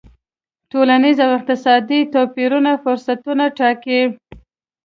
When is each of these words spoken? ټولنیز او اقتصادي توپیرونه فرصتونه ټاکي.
ټولنیز 0.71 1.17
او 1.25 1.31
اقتصادي 1.37 1.99
توپیرونه 2.13 2.71
فرصتونه 2.83 3.45
ټاکي. 3.57 4.01